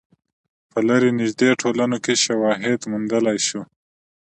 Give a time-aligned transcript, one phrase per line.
[0.71, 3.61] په لرې نژدې ټولنو کې شواهد موندلای شو.